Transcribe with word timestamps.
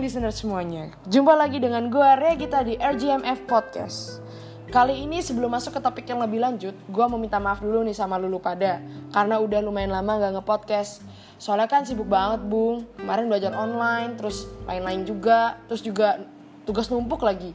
Assalamualaikum 0.00 0.32
listener 0.32 0.32
semuanya. 0.32 0.84
Jumpa 1.12 1.36
lagi 1.36 1.60
dengan 1.60 1.92
gue 1.92 2.08
Regita 2.16 2.64
di 2.64 2.72
RGMF 2.72 3.44
Podcast. 3.44 4.24
Kali 4.72 5.04
ini 5.04 5.20
sebelum 5.20 5.52
masuk 5.52 5.76
ke 5.76 5.80
topik 5.84 6.08
yang 6.08 6.24
lebih 6.24 6.40
lanjut 6.40 6.72
Gue 6.88 7.04
mau 7.04 7.20
minta 7.20 7.36
maaf 7.36 7.60
dulu 7.60 7.84
nih 7.84 7.92
sama 7.92 8.16
lulu 8.16 8.40
pada 8.40 8.80
Karena 9.12 9.36
udah 9.36 9.60
lumayan 9.60 9.92
lama 9.92 10.16
gak 10.16 10.40
nge-podcast. 10.40 11.04
Soalnya 11.36 11.68
kan 11.68 11.84
sibuk 11.84 12.08
banget 12.08 12.40
bung. 12.48 12.88
Kemarin 12.96 13.28
belajar 13.28 13.52
online 13.52 14.16
Terus 14.16 14.48
lain-lain 14.64 15.04
juga 15.04 15.60
Terus 15.68 15.84
juga 15.84 16.24
tugas 16.64 16.88
numpuk 16.88 17.20
lagi. 17.20 17.52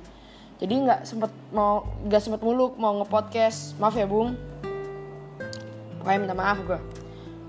Jadi 0.62 0.86
gak 0.86 1.02
sempet 1.02 1.34
mau 1.50 1.98
gak 2.06 2.22
sempet 2.22 2.46
muluk 2.46 2.78
mau 2.78 2.94
nge-podcast. 3.02 3.74
Maaf 3.82 3.98
ya 3.98 4.06
bung. 4.06 4.38
Pokoknya 5.98 6.20
minta 6.22 6.38
maaf 6.38 6.62
gue 6.62 6.78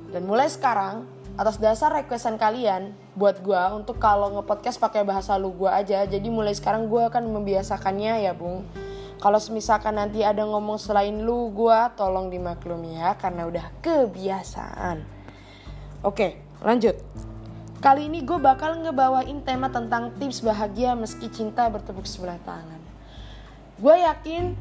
Dan 0.09 0.25
mulai 0.25 0.49
sekarang 0.49 1.05
atas 1.37 1.61
dasar 1.61 1.93
requestan 1.93 2.41
kalian 2.41 2.97
buat 3.17 3.41
gue 3.41 3.63
untuk 3.73 3.97
kalau 3.97 4.29
ngepodcast 4.37 4.77
pakai 4.77 5.01
bahasa 5.03 5.35
lu 5.41 5.51
gue 5.57 5.73
aja. 5.73 6.05
Jadi 6.05 6.29
mulai 6.29 6.53
sekarang 6.53 6.87
gue 6.87 7.01
akan 7.01 7.33
membiasakannya 7.33 8.29
ya 8.29 8.37
bung. 8.37 8.69
Kalau 9.17 9.41
misalkan 9.49 9.97
nanti 9.97 10.21
ada 10.21 10.45
ngomong 10.45 10.77
selain 10.77 11.25
lu 11.25 11.49
gue 11.57 11.79
tolong 11.97 12.29
dimaklumi 12.29 13.01
ya 13.01 13.17
karena 13.17 13.49
udah 13.49 13.73
kebiasaan. 13.81 15.01
Oke 16.05 16.37
lanjut. 16.61 17.01
Kali 17.81 18.13
ini 18.13 18.21
gue 18.21 18.37
bakal 18.37 18.85
ngebawain 18.85 19.41
tema 19.41 19.73
tentang 19.73 20.13
tips 20.21 20.45
bahagia 20.45 20.93
meski 20.93 21.33
cinta 21.33 21.65
bertepuk 21.73 22.05
sebelah 22.05 22.37
tangan. 22.45 22.81
Gue 23.81 23.97
yakin 24.05 24.53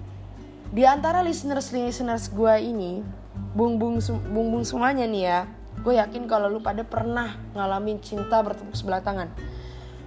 di 0.72 0.88
antara 0.88 1.20
listeners 1.20 1.76
listeners 1.76 2.32
gue 2.32 2.55
ini 2.63 3.04
bung 3.52 3.76
bung 3.76 3.99
bung 4.32 4.48
bung 4.55 4.63
semuanya 4.63 5.04
nih 5.04 5.24
ya 5.27 5.40
gue 5.86 6.02
yakin 6.02 6.26
kalau 6.26 6.50
lu 6.50 6.66
pada 6.66 6.82
pernah 6.82 7.38
ngalamin 7.54 8.02
cinta 8.02 8.41
bertepuk 8.41 8.74
sebelah 8.74 9.05
tangan. 9.05 9.30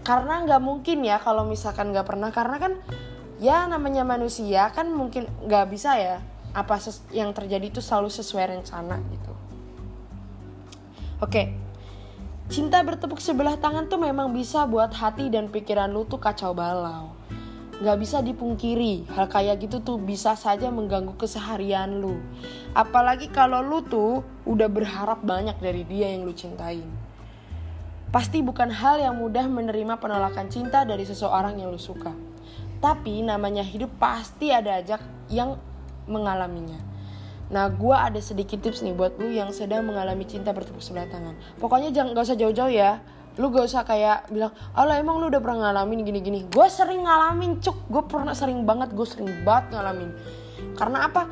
Karena 0.02 0.42
nggak 0.42 0.58
mungkin 0.58 1.06
ya 1.06 1.22
kalau 1.22 1.46
misalkan 1.46 1.94
nggak 1.94 2.02
pernah. 2.02 2.34
Karena 2.34 2.58
kan 2.58 2.72
ya 3.38 3.70
namanya 3.70 4.02
manusia 4.02 4.74
kan 4.74 4.90
mungkin 4.90 5.30
nggak 5.46 5.70
bisa 5.70 5.94
ya 5.94 6.18
apa 6.50 6.82
yang 7.14 7.30
terjadi 7.30 7.70
itu 7.70 7.78
selalu 7.78 8.10
sesuai 8.10 8.58
rencana 8.58 8.98
gitu. 9.14 9.32
Oke. 11.22 11.54
Cinta 12.48 12.80
bertepuk 12.80 13.20
sebelah 13.20 13.60
tangan 13.60 13.92
tuh 13.92 14.00
memang 14.00 14.32
bisa 14.32 14.64
buat 14.64 14.90
hati 14.90 15.28
dan 15.28 15.52
pikiran 15.52 15.92
lu 15.92 16.08
tuh 16.08 16.16
kacau 16.16 16.56
balau 16.56 17.12
nggak 17.78 17.98
bisa 18.02 18.18
dipungkiri 18.18 19.06
hal 19.14 19.30
kayak 19.30 19.62
gitu 19.62 19.78
tuh 19.78 20.02
bisa 20.02 20.34
saja 20.34 20.66
mengganggu 20.66 21.14
keseharian 21.14 22.02
lu. 22.02 22.18
Apalagi 22.74 23.30
kalau 23.30 23.62
lu 23.62 23.86
tuh 23.86 24.26
udah 24.50 24.66
berharap 24.66 25.22
banyak 25.22 25.54
dari 25.62 25.86
dia 25.86 26.10
yang 26.10 26.26
lu 26.26 26.34
cintain. 26.34 26.82
Pasti 28.10 28.42
bukan 28.42 28.72
hal 28.72 28.98
yang 28.98 29.14
mudah 29.14 29.46
menerima 29.46 30.00
penolakan 30.00 30.50
cinta 30.50 30.82
dari 30.82 31.06
seseorang 31.06 31.60
yang 31.60 31.70
lu 31.70 31.78
suka. 31.78 32.10
Tapi 32.82 33.22
namanya 33.22 33.62
hidup 33.62 33.94
pasti 34.00 34.50
ada 34.50 34.82
aja 34.82 34.98
yang 35.30 35.54
mengalaminya. 36.10 36.78
Nah, 37.48 37.68
gue 37.72 37.96
ada 37.96 38.20
sedikit 38.20 38.60
tips 38.60 38.84
nih 38.84 38.92
buat 38.92 39.16
lu 39.16 39.32
yang 39.32 39.54
sedang 39.56 39.86
mengalami 39.86 40.28
cinta 40.28 40.52
bertepuk 40.52 40.84
sebelah 40.84 41.08
tangan. 41.08 41.32
Pokoknya 41.56 41.94
jangan 41.94 42.12
gak 42.12 42.26
usah 42.28 42.38
jauh-jauh 42.38 42.72
ya 42.72 43.00
lu 43.38 43.54
gak 43.54 43.70
usah 43.70 43.86
kayak 43.86 44.26
bilang 44.34 44.50
Allah 44.74 44.98
emang 44.98 45.22
lu 45.22 45.30
udah 45.30 45.38
pernah 45.38 45.70
ngalamin 45.70 46.02
gini-gini 46.02 46.42
gue 46.50 46.66
sering 46.66 47.06
ngalamin 47.06 47.62
cuk. 47.62 47.86
Gue 47.86 48.02
pernah 48.10 48.34
sering 48.34 48.66
banget 48.66 48.90
gue 48.90 49.06
sering 49.06 49.30
banget 49.46 49.78
ngalamin. 49.78 50.10
Karena 50.74 51.06
apa? 51.06 51.30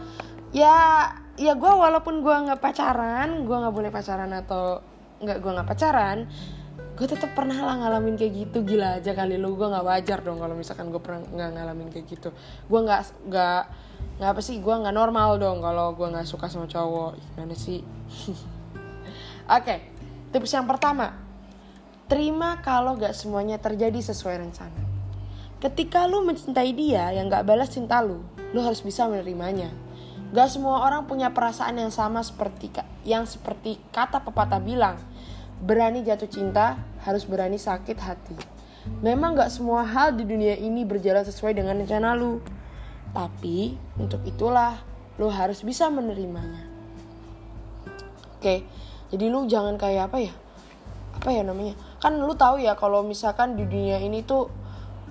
Ya 0.55 1.11
ya 1.35 1.59
gue 1.59 1.69
walaupun 1.69 2.23
gue 2.23 2.35
nggak 2.47 2.63
pacaran 2.63 3.43
gue 3.43 3.57
nggak 3.59 3.75
boleh 3.75 3.91
pacaran 3.91 4.31
atau 4.31 4.81
nggak 5.19 5.39
gue 5.43 5.51
nggak 5.51 5.69
pacaran 5.69 6.31
gue 6.97 7.05
tetap 7.05 7.37
pernah 7.37 7.59
lah 7.59 7.75
ngalamin 7.83 8.15
kayak 8.15 8.33
gitu. 8.47 8.63
Gila 8.63 9.03
aja 9.03 9.11
kali 9.11 9.35
lu. 9.35 9.59
Gue 9.59 9.67
nggak 9.67 9.85
wajar 9.85 10.23
dong 10.23 10.39
kalau 10.39 10.55
misalkan 10.55 10.95
gue 10.95 11.03
pernah 11.03 11.27
nggak 11.27 11.51
ngalamin 11.59 11.89
kayak 11.91 12.07
gitu. 12.07 12.31
Gue 12.71 12.81
nggak 12.87 13.03
nggak 13.27 13.63
nggak 14.23 14.31
apa 14.31 14.41
sih? 14.41 14.63
Gue 14.63 14.79
nggak 14.79 14.95
normal 14.95 15.43
dong 15.43 15.59
kalau 15.59 15.91
gue 15.99 16.07
nggak 16.07 16.25
suka 16.25 16.47
sama 16.47 16.71
cowok. 16.71 17.19
Gimana 17.19 17.59
sih? 17.59 17.83
Oke 19.51 19.63
okay, 19.63 19.79
tips 20.31 20.55
yang 20.55 20.71
pertama 20.71 21.26
Terima 22.07 22.63
kalau 22.63 22.95
gak 22.95 23.19
semuanya 23.19 23.59
terjadi 23.59 23.99
sesuai 23.99 24.39
rencana. 24.39 24.79
Ketika 25.59 26.07
lu 26.07 26.23
mencintai 26.23 26.71
dia 26.71 27.11
yang 27.11 27.27
gak 27.27 27.43
balas 27.43 27.75
cinta 27.75 27.99
lu, 27.99 28.23
lu 28.55 28.63
harus 28.63 28.79
bisa 28.79 29.11
menerimanya. 29.11 29.75
Gak 30.31 30.55
semua 30.55 30.87
orang 30.87 31.11
punya 31.11 31.35
perasaan 31.35 31.83
yang 31.83 31.91
sama 31.91 32.23
seperti 32.23 32.71
yang 33.03 33.27
seperti 33.27 33.83
kata 33.91 34.23
pepatah 34.23 34.63
bilang, 34.63 35.03
berani 35.59 36.07
jatuh 36.07 36.31
cinta 36.31 36.79
harus 37.03 37.27
berani 37.27 37.59
sakit 37.59 37.99
hati. 37.99 38.39
Memang 39.03 39.35
gak 39.35 39.51
semua 39.51 39.83
hal 39.83 40.15
di 40.15 40.23
dunia 40.23 40.55
ini 40.55 40.87
berjalan 40.87 41.27
sesuai 41.27 41.59
dengan 41.59 41.75
rencana 41.75 42.15
lu. 42.15 42.39
Tapi 43.11 43.75
untuk 43.99 44.23
itulah 44.23 44.79
lu 45.19 45.27
harus 45.27 45.59
bisa 45.67 45.91
menerimanya. 45.91 46.71
Oke, 48.39 48.63
jadi 49.11 49.27
lu 49.27 49.51
jangan 49.51 49.75
kayak 49.75 50.15
apa 50.15 50.19
ya? 50.23 50.46
Apa 51.27 51.35
ya 51.35 51.43
namanya? 51.43 51.75
kan 51.99 52.15
lu 52.23 52.39
tahu 52.39 52.63
ya 52.63 52.79
kalau 52.79 53.03
misalkan 53.03 53.59
di 53.59 53.67
dunia 53.67 53.99
ini 53.99 54.23
tuh 54.23 54.47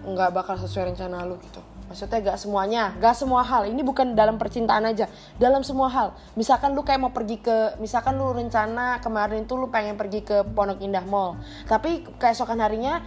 nggak 0.08 0.32
bakal 0.32 0.56
sesuai 0.56 0.96
rencana 0.96 1.28
lu 1.28 1.36
gitu. 1.44 1.60
Maksudnya 1.92 2.24
gak 2.24 2.40
semuanya 2.40 2.96
gak 3.04 3.20
semua 3.20 3.44
hal. 3.44 3.68
Ini 3.68 3.84
bukan 3.84 4.16
dalam 4.16 4.40
percintaan 4.40 4.88
aja 4.88 5.12
dalam 5.36 5.60
semua 5.60 5.92
hal. 5.92 6.16
Misalkan 6.40 6.72
lu 6.72 6.88
kayak 6.88 7.04
mau 7.04 7.12
pergi 7.12 7.44
ke 7.44 7.76
misalkan 7.84 8.16
lu 8.16 8.32
rencana 8.32 9.04
kemarin 9.04 9.44
tuh 9.44 9.60
lu 9.60 9.68
pengen 9.68 10.00
pergi 10.00 10.24
ke 10.24 10.48
Pondok 10.56 10.80
Indah 10.80 11.04
Mall. 11.04 11.36
Tapi 11.68 12.08
keesokan 12.16 12.64
harinya 12.64 13.04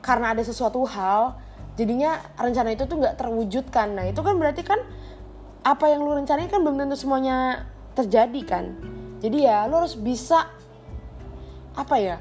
karena 0.00 0.32
ada 0.32 0.40
sesuatu 0.40 0.80
hal 0.88 1.36
jadinya 1.76 2.16
rencana 2.40 2.72
itu 2.72 2.88
tuh 2.88 2.96
nggak 2.96 3.20
terwujudkan. 3.20 3.92
Nah 3.92 4.08
itu 4.08 4.24
kan 4.24 4.40
berarti 4.40 4.64
kan 4.64 4.80
apa 5.68 5.84
yang 5.92 6.00
lu 6.00 6.16
rencanain 6.16 6.48
kan 6.48 6.64
belum 6.64 6.80
tentu 6.80 6.96
semuanya 6.96 7.68
terjadi 7.92 8.40
kan. 8.48 8.72
Jadi 9.20 9.44
ya 9.44 9.68
lu 9.68 9.84
harus 9.84 10.00
bisa 10.00 10.48
apa 11.76 12.00
ya 12.00 12.18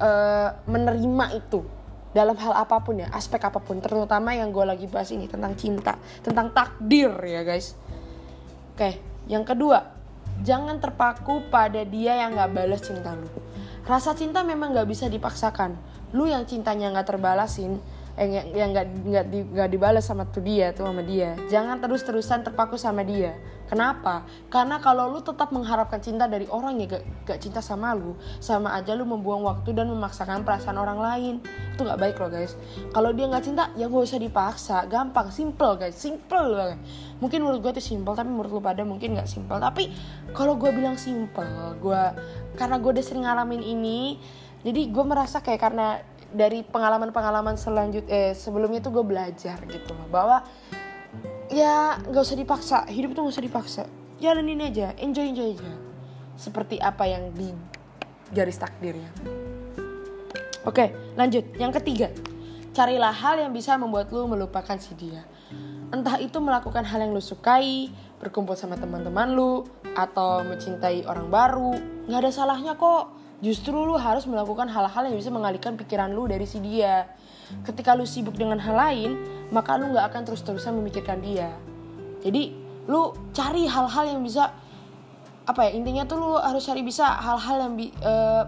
uh, 0.00 0.48
menerima 0.66 1.26
itu 1.36 1.60
dalam 2.16 2.36
hal 2.40 2.56
apa 2.56 2.80
pun 2.80 2.96
ya 2.96 3.12
aspek 3.12 3.44
apa 3.44 3.60
pun 3.60 3.76
terutama 3.76 4.32
yang 4.32 4.48
gue 4.48 4.64
lagi 4.64 4.88
bahas 4.88 5.12
ini 5.12 5.28
tentang 5.28 5.52
cinta 5.52 6.00
tentang 6.24 6.48
takdir 6.52 7.12
ya 7.12 7.44
guys. 7.44 7.76
Oke 8.72 9.00
yang 9.28 9.44
kedua 9.44 9.92
jangan 10.40 10.80
terpaku 10.80 11.48
pada 11.52 11.84
dia 11.84 12.16
yang 12.24 12.32
nggak 12.36 12.52
balas 12.56 12.80
cinta 12.84 13.12
lu. 13.12 13.28
Rasa 13.84 14.16
cinta 14.16 14.42
memang 14.42 14.74
nggak 14.74 14.88
bisa 14.88 15.06
dipaksakan. 15.06 15.76
Lu 16.16 16.24
yang 16.24 16.48
cintanya 16.48 16.90
nggak 16.90 17.16
terbalasin 17.16 17.78
eh, 18.16 18.52
yang 18.56 18.72
nggak 18.72 18.86
nggak 19.04 19.26
di, 19.28 19.40
dibalas 19.76 20.04
sama 20.08 20.28
tuh 20.28 20.42
dia 20.42 20.72
tuh 20.72 20.88
sama 20.88 21.04
dia 21.04 21.36
jangan 21.52 21.78
terus 21.78 22.02
terusan 22.02 22.42
terpaku 22.42 22.80
sama 22.80 23.04
dia 23.04 23.36
Kenapa? 23.66 24.22
Karena 24.46 24.78
kalau 24.78 25.10
lu 25.10 25.20
tetap 25.26 25.50
mengharapkan 25.50 25.98
cinta 25.98 26.30
dari 26.30 26.46
orang 26.46 26.78
yang 26.78 26.86
gak, 26.86 27.02
gak 27.26 27.38
cinta 27.42 27.58
sama 27.58 27.98
lu, 27.98 28.14
sama 28.38 28.78
aja 28.78 28.94
lu 28.94 29.02
membuang 29.02 29.42
waktu 29.42 29.74
dan 29.74 29.90
memaksakan 29.90 30.46
perasaan 30.46 30.78
orang 30.78 31.02
lain. 31.02 31.34
Itu 31.74 31.82
gak 31.82 31.98
baik 31.98 32.16
loh 32.22 32.30
guys. 32.30 32.54
Kalau 32.94 33.10
dia 33.10 33.26
gak 33.26 33.42
cinta, 33.42 33.74
ya 33.74 33.90
gak 33.90 34.06
usah 34.06 34.22
dipaksa. 34.22 34.86
Gampang, 34.86 35.34
simple 35.34 35.74
guys, 35.82 35.98
simple 35.98 36.54
banget. 36.54 36.78
Mungkin 37.18 37.38
menurut 37.42 37.58
gue 37.58 37.72
itu 37.74 37.82
simple, 37.82 38.14
tapi 38.14 38.30
menurut 38.30 38.54
lu 38.54 38.62
pada 38.62 38.86
mungkin 38.86 39.18
gak 39.18 39.26
simple. 39.26 39.58
Tapi 39.58 39.90
kalau 40.30 40.54
gue 40.54 40.70
bilang 40.70 40.94
simple, 40.94 41.74
gue 41.82 42.02
karena 42.54 42.78
gue 42.78 42.90
udah 42.94 43.04
sering 43.04 43.26
ngalamin 43.26 43.66
ini, 43.66 44.22
jadi 44.62 44.94
gue 44.94 45.04
merasa 45.04 45.42
kayak 45.42 45.58
karena 45.58 45.98
dari 46.32 46.62
pengalaman-pengalaman 46.66 47.54
selanjut 47.58 48.06
eh 48.10 48.34
sebelumnya 48.34 48.82
tuh 48.82 49.00
gue 49.00 49.04
belajar 49.06 49.60
gitu 49.66 49.90
loh 49.94 50.08
bahwa 50.10 50.42
ya 51.52 52.00
nggak 52.02 52.22
usah 52.22 52.38
dipaksa 52.38 52.78
hidup 52.90 53.14
itu 53.14 53.20
nggak 53.22 53.34
usah 53.38 53.46
dipaksa 53.46 53.82
jalanin 54.18 54.64
aja 54.64 54.96
enjoy 54.96 55.26
enjoy 55.28 55.54
aja. 55.56 55.72
Seperti 56.36 56.76
apa 56.76 57.08
yang 57.08 57.32
di 57.32 57.48
garis 58.32 58.60
takdirnya. 58.60 59.08
Oke 60.66 60.92
lanjut. 61.16 61.44
Yang 61.56 61.72
ketiga 61.80 62.08
carilah 62.76 63.14
hal 63.14 63.40
yang 63.40 63.56
bisa 63.56 63.72
membuat 63.80 64.12
lu 64.12 64.28
melupakan 64.28 64.76
si 64.76 64.92
dia. 64.92 65.24
Entah 65.88 66.18
itu 66.18 66.36
melakukan 66.42 66.84
hal 66.84 66.98
yang 67.08 67.14
lu 67.14 67.22
sukai 67.22 67.88
berkumpul 68.20 68.52
sama 68.52 68.76
teman-teman 68.76 69.32
lu 69.32 69.64
atau 69.96 70.44
mencintai 70.44 71.08
orang 71.08 71.32
baru. 71.32 71.72
Nggak 72.10 72.20
ada 72.20 72.30
salahnya 72.34 72.72
kok 72.76 73.25
justru 73.44 73.76
lu 73.76 73.96
harus 74.00 74.24
melakukan 74.24 74.68
hal-hal 74.68 75.02
yang 75.08 75.16
bisa 75.16 75.28
mengalihkan 75.28 75.76
pikiran 75.76 76.12
lu 76.12 76.24
dari 76.24 76.48
si 76.48 76.60
dia. 76.62 77.10
Ketika 77.62 77.94
lu 77.94 78.08
sibuk 78.08 78.34
dengan 78.34 78.58
hal 78.58 78.74
lain 78.74 79.10
maka 79.54 79.78
lu 79.78 79.92
nggak 79.92 80.12
akan 80.12 80.22
terus-terusan 80.26 80.74
memikirkan 80.74 81.20
dia. 81.22 81.52
Jadi 82.24 82.54
lu 82.86 83.14
cari 83.34 83.66
hal-hal 83.66 84.04
yang 84.16 84.22
bisa 84.22 84.50
apa 85.46 85.70
ya 85.70 85.78
intinya 85.78 86.02
tuh 86.02 86.18
lu 86.18 86.30
harus 86.42 86.66
cari 86.66 86.82
bisa 86.82 87.06
hal-hal 87.06 87.70
yang 87.70 87.72
bi, 87.78 87.86
uh, 88.02 88.44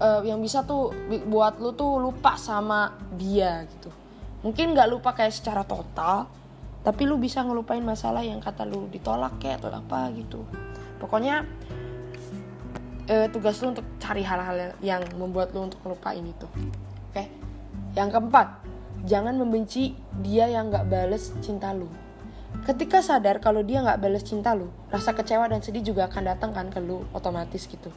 uh, 0.00 0.20
yang 0.20 0.36
bisa 0.44 0.60
tuh 0.68 0.92
buat 1.28 1.56
lu 1.56 1.72
tuh 1.72 1.96
lupa 1.96 2.36
sama 2.36 2.92
dia 3.16 3.64
gitu. 3.64 3.88
Mungkin 4.44 4.76
nggak 4.76 4.88
lupa 4.90 5.16
kayak 5.16 5.32
secara 5.32 5.64
total 5.64 6.28
tapi 6.82 7.06
lu 7.06 7.14
bisa 7.14 7.40
ngelupain 7.46 7.80
masalah 7.80 8.26
yang 8.26 8.42
kata 8.42 8.66
lu 8.66 8.90
ditolak 8.90 9.38
kayak 9.38 9.62
atau 9.62 9.70
apa 9.70 10.10
gitu. 10.18 10.42
Pokoknya 10.98 11.46
uh, 13.10 13.26
tugas 13.32 13.58
lu 13.62 13.74
untuk 13.74 13.86
cari 13.98 14.22
hal-hal 14.22 14.76
yang 14.84 15.02
membuat 15.18 15.50
lu 15.56 15.66
untuk 15.66 15.80
ngelupain 15.82 16.22
itu 16.22 16.46
Oke. 17.12 17.28
Yang 17.92 18.08
keempat, 18.16 18.48
jangan 19.04 19.36
membenci 19.36 19.92
dia 20.24 20.48
yang 20.48 20.72
nggak 20.72 20.88
bales 20.88 21.28
cinta 21.44 21.76
lu. 21.76 21.84
Ketika 22.64 23.04
sadar 23.04 23.36
kalau 23.36 23.60
dia 23.60 23.84
nggak 23.84 24.00
bales 24.00 24.24
cinta 24.24 24.56
lu, 24.56 24.72
rasa 24.88 25.12
kecewa 25.12 25.44
dan 25.44 25.60
sedih 25.60 25.92
juga 25.92 26.08
akan 26.08 26.32
datang 26.32 26.56
kan 26.56 26.72
ke 26.72 26.80
lu 26.80 27.04
otomatis 27.12 27.68
gitu. 27.68 27.92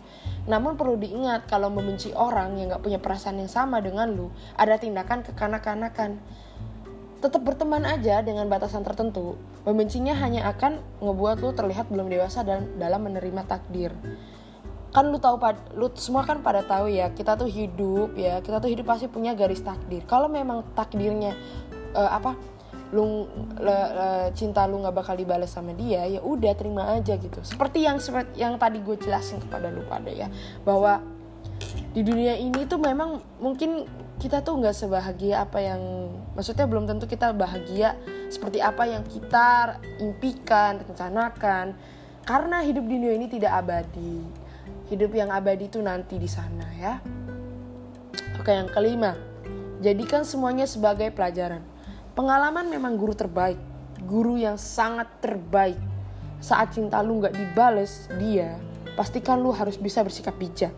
Namun 0.51 0.75
perlu 0.75 0.99
diingat 0.99 1.47
kalau 1.47 1.71
membenci 1.71 2.11
orang 2.11 2.59
yang 2.59 2.75
nggak 2.75 2.83
punya 2.83 2.99
perasaan 2.99 3.39
yang 3.39 3.47
sama 3.47 3.79
dengan 3.79 4.11
lu, 4.11 4.27
ada 4.59 4.75
tindakan 4.75 5.23
kekanak-kanakan. 5.23 6.19
Tetap 7.23 7.39
berteman 7.39 7.87
aja 7.87 8.19
dengan 8.19 8.51
batasan 8.51 8.83
tertentu. 8.83 9.39
Membencinya 9.63 10.11
hanya 10.19 10.51
akan 10.51 10.83
ngebuat 10.99 11.39
lu 11.39 11.55
terlihat 11.55 11.87
belum 11.87 12.11
dewasa 12.11 12.43
dan 12.43 12.67
dalam 12.75 13.07
menerima 13.07 13.47
takdir 13.47 13.95
kan 14.95 15.11
lu 15.11 15.19
tahu 15.19 15.35
lu 15.75 15.91
semua 15.99 16.23
kan 16.23 16.39
pada 16.39 16.63
tahu 16.63 16.87
ya 16.87 17.11
kita 17.11 17.35
tuh 17.35 17.51
hidup 17.51 18.15
ya 18.15 18.39
kita 18.39 18.63
tuh 18.63 18.71
hidup 18.71 18.87
pasti 18.87 19.11
punya 19.11 19.35
garis 19.35 19.59
takdir. 19.59 20.07
Kalau 20.07 20.31
memang 20.31 20.63
takdirnya 20.71 21.35
uh, 21.91 22.15
apa 22.15 22.39
lu 22.95 23.27
le, 23.59 23.75
le, 23.75 24.09
cinta 24.39 24.63
lu 24.63 24.79
nggak 24.79 24.95
bakal 24.95 25.19
dibalas 25.19 25.51
sama 25.51 25.75
dia 25.75 26.07
ya 26.07 26.23
udah 26.23 26.55
terima 26.55 26.95
aja 26.95 27.19
gitu. 27.19 27.43
Seperti 27.43 27.83
yang 27.83 27.99
seperti 27.99 28.39
yang 28.39 28.55
tadi 28.55 28.79
gue 28.79 28.95
jelasin 28.95 29.43
kepada 29.43 29.67
lu 29.67 29.83
pada 29.83 30.07
ya 30.07 30.31
bahwa 30.63 31.03
di 31.91 31.99
dunia 31.99 32.39
ini 32.39 32.63
tuh 32.63 32.79
memang 32.79 33.19
mungkin 33.43 33.83
kita 34.15 34.47
tuh 34.47 34.63
nggak 34.63 34.79
sebahagia 34.79 35.43
apa 35.43 35.59
yang 35.59 36.07
maksudnya 36.39 36.71
belum 36.71 36.87
tentu 36.87 37.03
kita 37.03 37.35
bahagia 37.35 37.99
seperti 38.31 38.63
apa 38.63 38.87
yang 38.87 39.03
kita 39.03 39.75
impikan 39.99 40.79
rencanakan. 40.87 41.75
Karena 42.23 42.63
hidup 42.63 42.87
di 42.87 42.95
dunia 42.95 43.13
ini 43.19 43.27
tidak 43.27 43.59
abadi 43.59 44.44
hidup 44.87 45.11
yang 45.13 45.33
abadi 45.33 45.69
itu 45.69 45.81
nanti 45.81 46.17
di 46.17 46.29
sana 46.29 46.67
ya 46.77 47.01
oke 48.37 48.51
yang 48.51 48.69
kelima 48.69 49.17
jadikan 49.81 50.23
semuanya 50.23 50.69
sebagai 50.69 51.11
pelajaran 51.11 51.75
Pengalaman 52.15 52.71
memang 52.71 52.95
guru 52.95 53.11
terbaik, 53.11 53.59
guru 54.07 54.39
yang 54.39 54.55
sangat 54.55 55.19
terbaik. 55.19 55.75
Saat 56.39 56.71
cinta 56.71 57.03
lu 57.03 57.19
gak 57.19 57.35
dibales 57.35 58.07
dia, 58.15 58.55
pastikan 58.95 59.43
lu 59.43 59.51
harus 59.51 59.75
bisa 59.75 59.99
bersikap 59.99 60.31
bijak. 60.39 60.71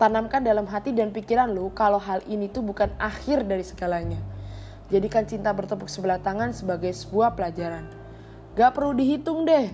Tanamkan 0.00 0.40
dalam 0.40 0.64
hati 0.64 0.96
dan 0.96 1.12
pikiran 1.12 1.52
lu 1.52 1.68
kalau 1.76 2.00
hal 2.00 2.24
ini 2.24 2.48
tuh 2.48 2.64
bukan 2.64 2.88
akhir 2.96 3.44
dari 3.44 3.60
segalanya. 3.60 4.16
Jadikan 4.88 5.28
cinta 5.28 5.52
bertepuk 5.52 5.92
sebelah 5.92 6.16
tangan 6.16 6.56
sebagai 6.56 6.96
sebuah 6.96 7.36
pelajaran. 7.36 7.84
Gak 8.56 8.72
perlu 8.72 8.96
dihitung 8.96 9.44
deh 9.44 9.68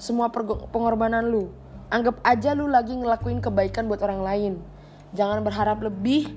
semua 0.00 0.32
pengorbanan 0.72 1.28
lu. 1.28 1.52
Anggap 1.90 2.22
aja 2.22 2.54
lu 2.54 2.70
lagi 2.70 2.94
ngelakuin 2.94 3.42
kebaikan 3.42 3.90
buat 3.90 4.00
orang 4.06 4.22
lain. 4.22 4.52
Jangan 5.10 5.42
berharap 5.42 5.82
lebih 5.82 6.30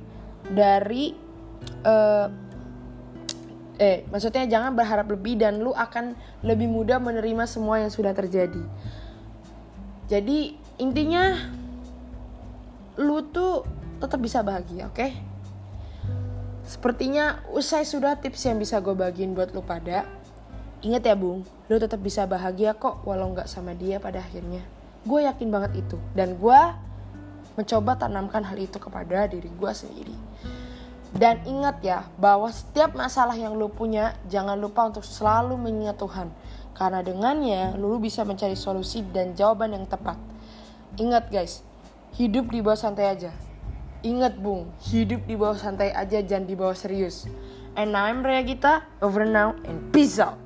dari 0.50 1.14
uh, 1.86 2.28
eh 3.82 4.06
maksudnya 4.14 4.46
jangan 4.46 4.78
berharap 4.78 5.10
lebih 5.10 5.40
dan 5.42 5.58
lu 5.58 5.74
akan 5.74 6.14
lebih 6.46 6.70
mudah 6.70 7.02
menerima 7.02 7.50
semua 7.50 7.82
yang 7.82 7.90
sudah 7.90 8.14
terjadi 8.14 8.62
jadi 10.06 10.54
intinya 10.78 11.34
lu 13.02 13.26
tuh 13.34 13.66
tetap 13.98 14.22
bisa 14.22 14.46
bahagia 14.46 14.94
oke 14.94 15.02
okay? 15.02 15.18
sepertinya 16.62 17.42
usai 17.50 17.82
sudah 17.82 18.14
tips 18.22 18.46
yang 18.46 18.62
bisa 18.62 18.78
gue 18.78 18.94
bagiin 18.94 19.34
buat 19.34 19.50
lu 19.58 19.66
pada 19.66 20.06
inget 20.86 21.10
ya 21.10 21.18
bung 21.18 21.42
lu 21.66 21.76
tetap 21.82 21.98
bisa 21.98 22.30
bahagia 22.30 22.78
kok 22.78 23.02
walau 23.10 23.34
nggak 23.34 23.50
sama 23.50 23.74
dia 23.74 23.98
pada 23.98 24.22
akhirnya 24.22 24.62
gue 25.04 25.20
yakin 25.28 25.48
banget 25.52 25.84
itu 25.84 25.98
dan 26.16 26.40
gue 26.40 26.62
mencoba 27.54 28.00
tanamkan 28.00 28.42
hal 28.42 28.58
itu 28.58 28.82
kepada 28.82 29.30
diri 29.30 29.52
gue 29.52 29.72
sendiri 29.72 30.16
dan 31.14 31.46
ingat 31.46 31.78
ya, 31.86 32.10
bahwa 32.18 32.50
setiap 32.50 32.98
masalah 32.98 33.38
yang 33.38 33.54
lu 33.54 33.70
punya, 33.70 34.18
jangan 34.34 34.58
lupa 34.58 34.90
untuk 34.90 35.06
selalu 35.06 35.54
mengingat 35.62 36.02
Tuhan. 36.02 36.34
Karena 36.74 37.06
dengannya, 37.06 37.78
lu 37.78 38.02
bisa 38.02 38.26
mencari 38.26 38.58
solusi 38.58 39.06
dan 39.14 39.38
jawaban 39.38 39.78
yang 39.78 39.86
tepat. 39.86 40.18
Ingat 40.98 41.30
guys, 41.30 41.62
hidup 42.18 42.50
di 42.50 42.66
bawah 42.66 42.82
santai 42.82 43.14
aja. 43.14 43.30
Ingat 44.02 44.42
bung, 44.42 44.74
hidup 44.90 45.30
di 45.30 45.38
bawah 45.38 45.56
santai 45.56 45.94
aja, 45.94 46.18
jangan 46.26 46.50
di 46.50 46.58
bawah 46.58 46.74
serius. 46.74 47.30
And 47.78 47.94
I'm 47.94 48.26
Rea 48.26 48.42
Gita, 48.42 48.82
over 49.06 49.22
now 49.22 49.54
and 49.70 49.94
peace 49.94 50.18
out. 50.18 50.43